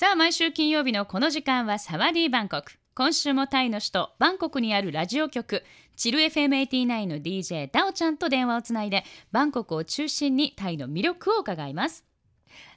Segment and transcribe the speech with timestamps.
[0.00, 5.62] さあ毎週金曜日のこの時間はサワディバンコク今週もタイの首都バンコクにあるラジオ局
[5.94, 12.06] チル FM89 の DJ ダオちゃんと電話をつないでバンコクを中心にタイの魅力を伺います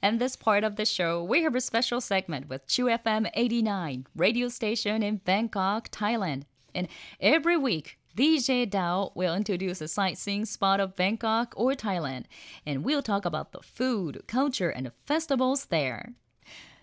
[0.00, 4.06] And this part of the show, we have a special segment with Chu FM 89,
[4.16, 6.44] radio station in Bangkok, Thailand.
[6.74, 6.88] And
[7.20, 12.24] every week, DJ Dao will introduce a sightseeing spot of Bangkok or Thailand,
[12.64, 16.14] and we'll talk about the food, culture, and festivals there.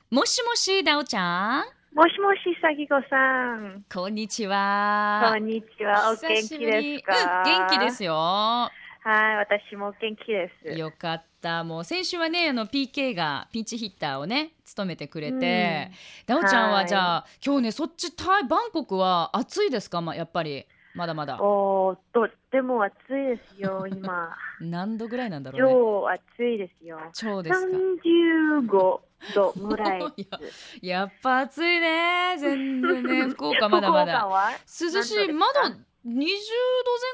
[0.09, 1.65] もしもし、ダオちゃん？
[1.93, 3.83] もしもし、さぎこさん。
[3.93, 5.33] こんにちは。
[5.33, 6.11] こんにちは。
[6.11, 8.13] お元気ですか、うん、元気ですよ。
[8.13, 8.71] は
[9.03, 10.79] い、私も元気です。
[10.79, 11.65] よかった。
[11.65, 15.91] もう先週はね、あの PK がピンチヒッターをね、務めてくれて、
[16.29, 20.65] うん、ダオちゃんはじゃあ、今日ね、そっちタイバンコクは暑いですか、まあ、やっぱり。
[20.95, 21.43] まだまだ。
[21.43, 24.33] おとっても暑いですよ、 今。
[24.61, 25.69] 何度ぐらいなんだろうね。
[25.69, 26.97] 今日暑いですよ。
[27.13, 30.39] 超ですか？35度ぐらいや。
[30.81, 32.35] やっぱ暑いね。
[32.39, 34.27] 全然ね、 福岡まだまだ。
[34.67, 35.75] 涼しい、まだ
[36.07, 36.23] 20度前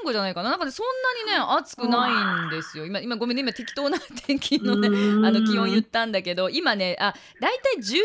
[0.06, 0.52] 後じゃないかな。
[0.52, 0.86] なんかね、そん
[1.26, 2.86] なにね、暑くないんですよ。
[2.86, 8.00] 今、今ごめんね、今適当な天気のね、あの気温言ったんだけど、今ね、あ、だいたい19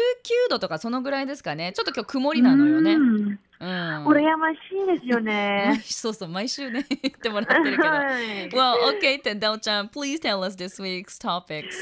[0.48, 1.72] 度とかそのぐらいですかね。
[1.74, 2.94] ちょっと今日曇りなのよね。
[2.94, 3.38] うん。
[3.60, 5.80] 羨ましいですよね。
[5.84, 7.88] そうそう、毎週ね、 言ってもらってるけど。
[8.56, 11.76] well, okay, then, Dao-chan, please tell us this week's topics.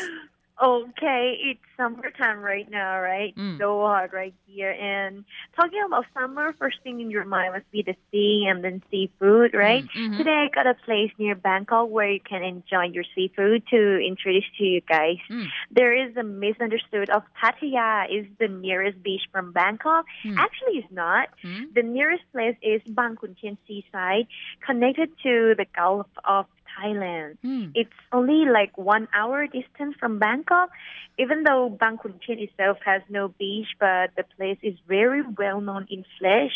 [0.63, 3.37] Okay, it's summertime right now, right?
[3.37, 3.59] Mm.
[3.59, 4.71] So hot right here.
[4.71, 8.83] And talking about summer, first thing in your mind must be the sea and then
[8.91, 9.85] seafood, right?
[9.85, 9.89] Mm.
[9.89, 10.17] Mm-hmm.
[10.17, 14.47] Today I got a place near Bangkok where you can enjoy your seafood to introduce
[14.57, 15.19] to you guys.
[15.31, 15.47] Mm.
[15.71, 20.07] There is a misunderstood of Pattaya is the nearest beach from Bangkok.
[20.25, 20.39] Mm.
[20.39, 21.29] Actually, it's not.
[21.45, 21.75] Mm.
[21.75, 24.27] The nearest place is Bang Khun Tien Seaside,
[24.65, 26.47] connected to the Gulf of
[26.77, 27.39] Thailand.
[27.45, 27.73] Mm.
[27.75, 30.71] It's only like one hour distance from Bangkok,
[31.19, 36.05] even though Bangkok itself has no beach, but the place is very well known in
[36.19, 36.55] flesh,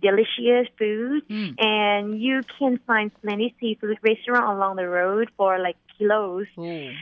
[0.00, 1.54] delicious food, mm.
[1.58, 6.46] and you can find plenty seafood restaurant along the road for like kilos.
[6.56, 6.94] Mm.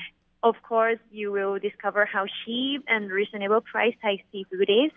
[0.42, 4.90] Of course, you will discover how cheap and reasonable price Thai seafood is.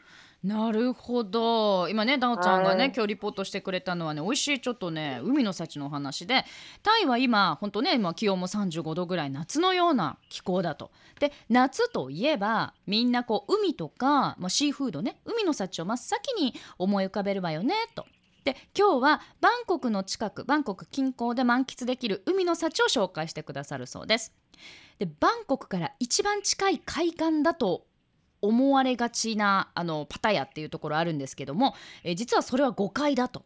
[0.44, 6.44] なるほど今ねダオちゃんがね今日リポートしてくれたのはね美味しいちょっとね海の幸の話で
[6.82, 10.92] タイは今本当ね今気温も35度ぐらい夏のような気候だと。
[11.20, 18.06] で夏といえばみんなこう海とか、まあ、シーフードね海の幸を真っ先に思い浮かべるわよねと。
[18.44, 24.34] で今日はバンコクの近くバンコク近郊で満喫できる海の幸を紹介してくださるそうです。
[25.00, 27.86] でバンコクから一番近い海岸だと
[28.44, 33.46] 思われがちなあのパタヤっていうところあるんですけども、えー、実はそれは誤解だと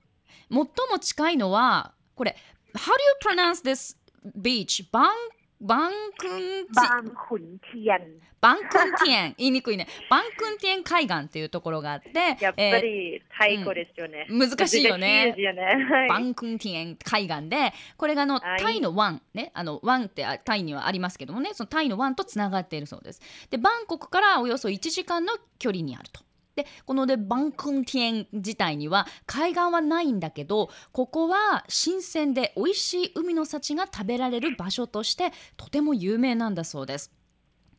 [0.50, 0.68] 最も
[1.00, 2.35] 近いのはこれ
[2.74, 3.96] How do you pronounce this
[4.35, 4.85] beach?
[4.91, 5.12] バン
[5.59, 8.22] バンクンバンクンティエン。
[8.40, 8.69] バンクン
[9.06, 9.35] ティエン。
[9.40, 9.88] 言いにくいね。
[10.07, 12.38] バンクンティエン海岸っていうところがあって。
[12.40, 14.28] やっぱりタイ語ですよね。
[14.29, 15.34] うん、難しいよね。
[15.35, 23.22] よねバンクンティエン海岸で、これがあの、タイの湾、ね、あの湾ってタイにはありますけどもね、そのタイの湾とつながっているそうです。
[23.50, 26.27] で、バンコクからおよそ1時間の距離にあると。
[26.57, 37.12] でこのでバンクンティエン自体には海岸はないんだけどここは新鮮で美味しい海の幸が食べられる場所としてとても有名なんだそうです。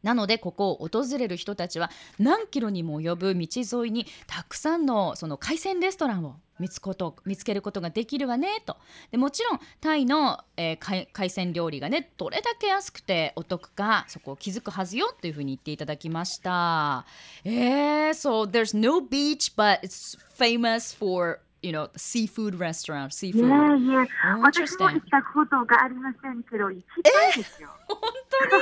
[0.05, 1.91] なのでここを訪れる人たちは
[2.21, 8.77] 何キロにも及ぶ道沿いにたくさんのその海鮮レストランを見つこと見つけることができるわねと
[9.11, 17.05] でもちろんタイの、えー、海鮮料理がねどれだけ安くてお得かそこを気づくはずよというふうに言っていただきました
[17.45, 23.43] えー、so there's no beach but it's famous for you know, seafood restaurant, seafood.
[23.43, 24.39] Yeah, yeah.
[24.41, 27.69] 私も行ったことがありませんけど、行きたいですよ。
[27.89, 27.99] 本
[28.31, 28.53] 当に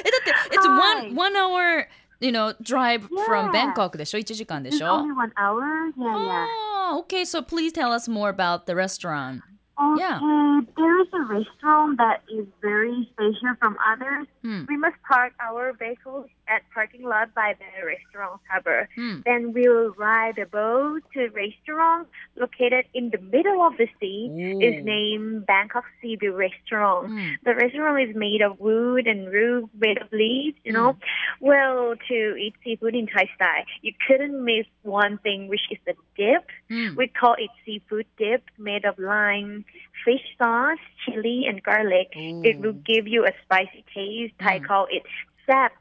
[0.00, 1.86] え、だって、it's one, one hour,
[2.20, 5.92] you know, drive from Bangkok でしょ ?1 時間でしょ Only one hour?
[5.96, 6.71] Yeah, yeah.
[6.92, 9.40] Oh, okay, so please tell us more about the restaurant.
[9.80, 10.60] Okay, yeah.
[10.76, 14.26] there is a restaurant that is very special from others.
[14.42, 14.64] Hmm.
[14.68, 18.88] We must park our vehicles at parking lot by the restaurant harbor.
[18.94, 19.20] Hmm.
[19.24, 24.28] Then we'll ride a boat to a restaurant located in the middle of the sea.
[24.30, 24.60] Ooh.
[24.60, 27.08] It's named Bangkok Seaview Restaurant.
[27.08, 27.30] Hmm.
[27.44, 30.92] The restaurant is made of wood and roof made of leaves, you know.
[30.92, 31.46] Hmm.
[31.46, 35.94] Well, to eat seafood in Thai style, you couldn't miss one thing, which is the
[36.16, 36.44] dip.
[36.68, 36.94] Hmm.
[36.96, 39.64] We call it seafood dip made of lime,
[40.04, 42.10] fish sauce, chili, and garlic.
[42.14, 44.34] It will give you a spicy taste.
[44.38, 44.64] Thai hmm.
[44.64, 45.02] call it
[45.46, 45.72] sap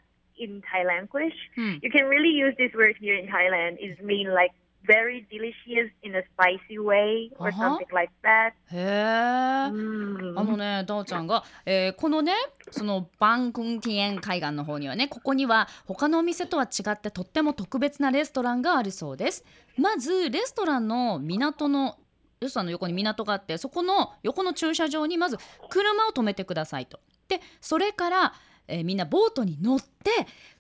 [0.44, 1.34] in Thai language.
[1.56, 1.78] Hmm.
[1.82, 3.78] You can really use this word here in Thailand.
[3.80, 4.52] It means like
[4.84, 7.78] very delicious in a spicy way or Uh-huh.
[7.78, 8.54] something like that.
[8.72, 9.72] へえ。
[9.72, 10.40] Mm.
[10.40, 12.34] あのね、ダオちゃんが、えーこのね、
[12.72, 19.46] そのバンクンティエン海岸の方にはね、ここには他のお店とは違ってとっても特別なレストランがあるそうです。
[19.78, 21.98] まずレストランの港の
[22.40, 25.38] レストランの横に港があって、そこの横の駐車場にまず
[25.70, 27.00] 車を止めてくださいと。
[27.28, 28.34] で、それから、
[28.68, 30.12] えーみんなボートに乗って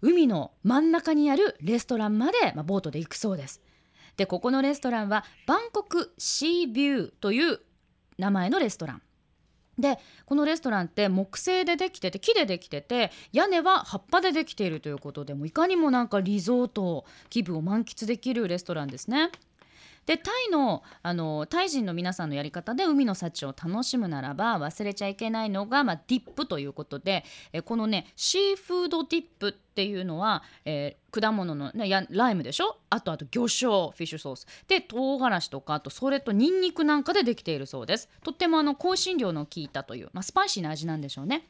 [0.01, 3.61] 海の真ん中にあるレストランまで、まあ、ボートで行くそうです。
[4.17, 7.59] でここのレストランはバンコクシービューという
[8.17, 9.01] 名前のレストラン
[9.79, 19.31] でこのレストランって木製でできてて木でできてて屋根は葉っぱでできているということでもいかにもなんかリゾート気分を満喫できるレストランですね。
[20.05, 32.77] でタイのあのタイ人の皆さんのやり方で海の幸を楽しむならば忘れちゃいけないのが、まあ、ディップということでえこのねシーフードディップっていうのは、えー果物の、ね、やライムでしょ？
[32.89, 34.47] あとあと魚醤フィッシュソース。
[34.69, 38.07] で唐辛子とかあとそれとニンニクなんかでできているそうです。
[38.23, 41.49] とってもあの香辛料の効いたという、まあ、スパイシーな味なんでしょうね。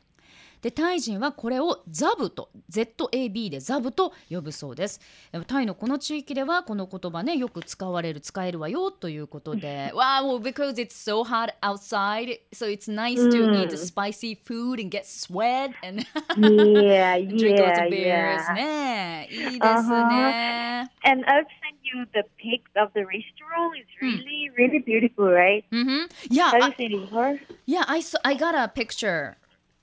[0.61, 5.01] でタイ人はこれをザブと ZAB でザブと呼ぶそうです
[5.47, 13.63] タイのこの地域ではこの言葉ねよく使われる使えるわよということで Wow because it's so hot outside so it's nice to Mm.
[13.63, 16.03] eat spicy food and get sweat and
[16.37, 18.53] Yeah, drink lots of beers yeah.
[18.53, 23.75] ねいいですね、And I've sent you the pics of the restaurant.
[23.75, 24.17] It's Hmm.
[24.23, 25.63] really, really beautiful, right?
[25.71, 26.07] Mm-hmm.
[26.29, 29.37] Yeah, saw, I got a picture.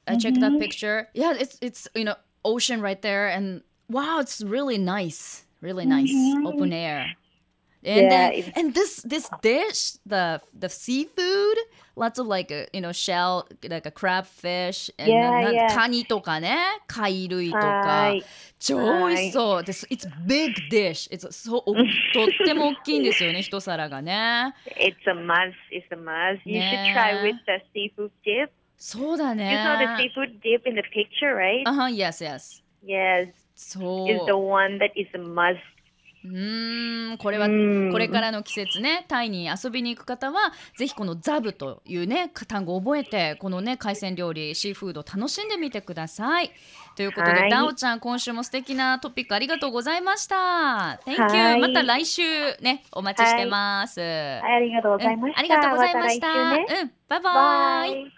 [0.07, 1.07] I checked that picture.
[1.13, 6.11] Yeah, it's it's you know ocean right there, and wow, it's really nice, really nice,
[6.45, 7.15] open air.
[7.85, 11.57] And Yeah, then it's- and this this dish, the the seafood,
[11.97, 15.73] lots of like a, you know shell, like a crabfish, and Yeah, な yeah.
[15.75, 16.57] カニとかね、
[16.87, 17.65] 貝類とか。
[17.65, 18.23] はい
[18.59, 18.77] 超
[19.09, 19.63] 美味しそう。
[19.65, 19.85] です。
[19.87, 21.11] It's big dish.
[21.11, 21.85] It's so おとっ
[22.45, 24.53] ても大きいんですよね、一皿がね。
[24.77, 25.51] It's a must.
[25.69, 26.39] It's a must.
[26.45, 26.93] You should Yeah.
[26.93, 28.49] try with the seafood dip.
[28.78, 30.12] そうだ You saw the ね。
[30.16, 31.62] seafood dip in the picture, right?
[31.66, 32.62] あは、yes, yes.
[32.86, 33.32] Yes.
[33.54, 34.06] そう。
[34.06, 35.56] The one that is a must.
[36.24, 46.50] うーん、これはうんこれからの季節ね、タイに遊びに行く方は、ぜひこのザブというね、単語を覚えて、このね、海鮮料理、シーフード楽しんでみてください。
[46.96, 51.00] ということで、はいダオちゃん、今週も素敵なトピックありがとうございました。
[51.06, 51.58] Thank は you.
[51.58, 52.22] いまた来週
[52.60, 54.00] ね、お待ちしてます。
[54.00, 55.34] はい、ありがとうございました。
[55.34, 56.26] うんありがとうございました。
[56.28, 58.04] また来週ねうん、バイバイ。
[58.04, 58.17] バ